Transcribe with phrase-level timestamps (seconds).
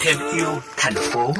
[0.00, 1.34] thêm yêu thành phố.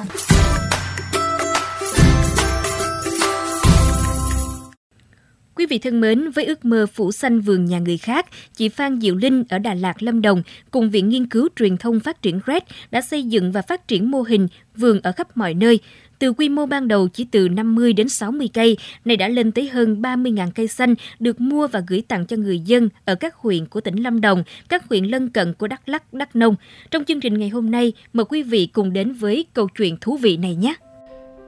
[5.66, 8.26] Quý vị thân mến, với ước mơ phủ xanh vườn nhà người khác,
[8.56, 12.00] chị Phan Diệu Linh ở Đà Lạt, Lâm Đồng cùng Viện Nghiên cứu Truyền thông
[12.00, 15.54] Phát triển RED đã xây dựng và phát triển mô hình vườn ở khắp mọi
[15.54, 15.78] nơi.
[16.18, 19.68] Từ quy mô ban đầu chỉ từ 50 đến 60 cây, này đã lên tới
[19.68, 23.66] hơn 30.000 cây xanh được mua và gửi tặng cho người dân ở các huyện
[23.66, 26.54] của tỉnh Lâm Đồng, các huyện lân cận của Đắk Lắk, Đắk Nông.
[26.90, 30.16] Trong chương trình ngày hôm nay, mời quý vị cùng đến với câu chuyện thú
[30.16, 30.74] vị này nhé.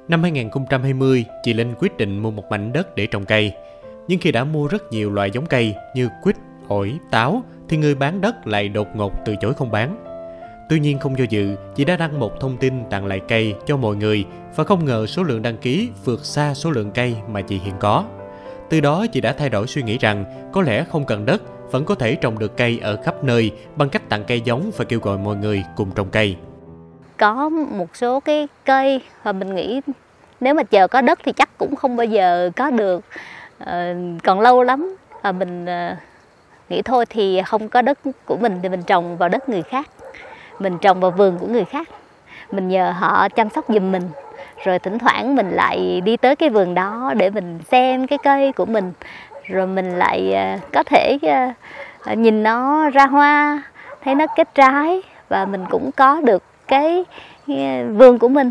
[0.08, 3.52] Năm 2020, chị Linh quyết định mua một mảnh đất để trồng cây.
[4.08, 6.36] Nhưng khi đã mua rất nhiều loại giống cây như quýt,
[6.68, 10.04] ổi, táo thì người bán đất lại đột ngột từ chối không bán.
[10.68, 13.76] Tuy nhiên không do dự, chị đã đăng một thông tin tặng lại cây cho
[13.76, 14.24] mọi người
[14.56, 17.74] và không ngờ số lượng đăng ký vượt xa số lượng cây mà chị hiện
[17.80, 18.04] có.
[18.70, 21.84] Từ đó chị đã thay đổi suy nghĩ rằng có lẽ không cần đất vẫn
[21.84, 25.00] có thể trồng được cây ở khắp nơi bằng cách tặng cây giống và kêu
[25.00, 26.36] gọi mọi người cùng trồng cây.
[27.16, 29.80] Có một số cái cây và mình nghĩ
[30.40, 33.04] nếu mà chờ có đất thì chắc cũng không bao giờ có được
[33.58, 34.96] à, còn lâu lắm.
[35.22, 35.96] Và mình à,
[36.68, 39.90] nghĩ thôi thì không có đất của mình thì mình trồng vào đất người khác.
[40.58, 41.88] Mình trồng vào vườn của người khác.
[42.52, 44.10] Mình nhờ họ chăm sóc giùm mình.
[44.64, 48.52] Rồi thỉnh thoảng mình lại đi tới cái vườn đó để mình xem cái cây
[48.52, 48.92] của mình.
[49.44, 50.36] Rồi mình lại
[50.72, 51.18] có thể
[52.16, 53.62] nhìn nó ra hoa
[54.04, 57.04] thấy nó kết trái và mình cũng có được cái
[57.88, 58.50] vườn của mình.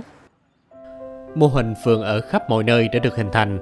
[1.36, 3.60] Mô hình phường ở khắp mọi nơi đã được hình thành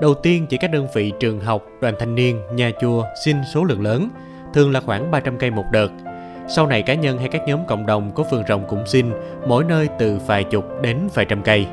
[0.00, 3.64] đầu tiên chỉ các đơn vị trường học đoàn thanh niên nhà chùa xin số
[3.64, 4.08] lượng lớn
[4.54, 5.90] thường là khoảng 300 cây một đợt
[6.48, 9.06] sau này cá nhân hay các nhóm cộng đồng có vườn rộng cũng xin,
[9.46, 11.66] mỗi nơi từ vài chục đến vài trăm cây.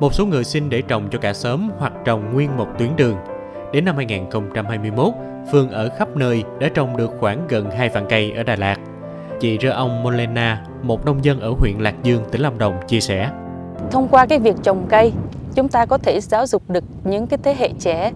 [0.00, 3.16] Một số người xin để trồng cho cả xóm hoặc trồng nguyên một tuyến đường.
[3.72, 5.14] Đến năm 2021,
[5.52, 8.78] phường ở khắp nơi đã trồng được khoảng gần 2 vạn cây ở Đà Lạt.
[9.40, 13.00] Chị Rơ ông Molena, một nông dân ở huyện Lạc Dương, tỉnh Lâm Đồng chia
[13.00, 13.30] sẻ.
[13.90, 15.12] Thông qua cái việc trồng cây,
[15.54, 18.12] chúng ta có thể giáo dục được những cái thế hệ trẻ.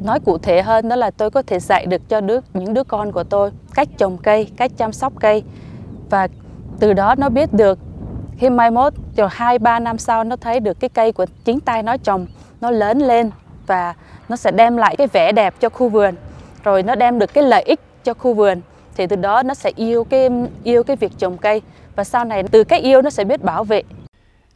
[0.00, 2.84] Nói cụ thể hơn đó là tôi có thể dạy được cho đứa, những đứa
[2.84, 5.42] con của tôi cách trồng cây, cách chăm sóc cây.
[6.10, 6.28] Và
[6.80, 7.78] từ đó nó biết được,
[8.38, 11.60] khi mai mốt rồi hai, ba năm sau, nó thấy được cái cây của chính
[11.60, 12.26] tay nó trồng,
[12.60, 13.30] nó lớn lên
[13.66, 13.94] và
[14.28, 16.14] nó sẽ đem lại cái vẻ đẹp cho khu vườn.
[16.64, 18.60] Rồi nó đem được cái lợi ích cho khu vườn,
[18.96, 20.28] thì từ đó nó sẽ yêu cái
[20.62, 21.62] yêu cái việc trồng cây.
[21.96, 23.82] Và sau này, từ cái yêu nó sẽ biết bảo vệ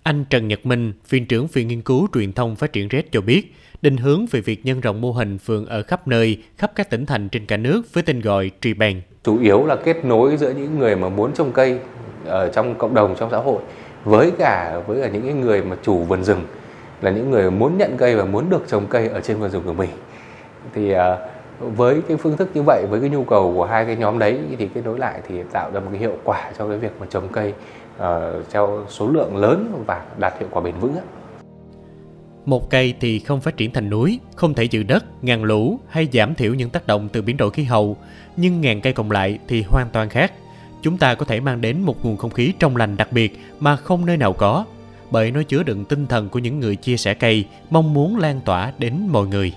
[0.05, 3.21] anh Trần Nhật Minh, phiên trưởng Viện Nghiên cứu Truyền thông Phát triển RED cho
[3.21, 6.91] biết, định hướng về việc nhân rộng mô hình phường ở khắp nơi, khắp các
[6.91, 8.97] tỉnh thành trên cả nước với tên gọi Tree Bank.
[9.23, 11.79] Chủ yếu là kết nối giữa những người mà muốn trồng cây
[12.27, 13.63] ở trong cộng đồng, trong xã hội
[14.05, 16.45] với cả với cả những người mà chủ vườn rừng
[17.03, 19.63] là những người muốn nhận cây và muốn được trồng cây ở trên vườn rừng
[19.65, 19.91] của mình.
[20.75, 21.17] Thì à,
[21.59, 24.39] với cái phương thức như vậy với cái nhu cầu của hai cái nhóm đấy
[24.59, 27.07] thì kết nối lại thì tạo ra một cái hiệu quả cho cái việc mà
[27.11, 27.53] trồng cây
[27.97, 30.95] uh, theo số lượng lớn và đạt hiệu quả bền vững.
[32.45, 36.09] Một cây thì không phát triển thành núi, không thể giữ đất, ngăn lũ hay
[36.13, 37.97] giảm thiểu những tác động từ biến đổi khí hậu,
[38.37, 40.33] nhưng ngàn cây còn lại thì hoàn toàn khác.
[40.83, 43.77] Chúng ta có thể mang đến một nguồn không khí trong lành đặc biệt mà
[43.77, 44.65] không nơi nào có,
[45.11, 48.41] bởi nó chứa đựng tinh thần của những người chia sẻ cây, mong muốn lan
[48.45, 49.53] tỏa đến mọi người.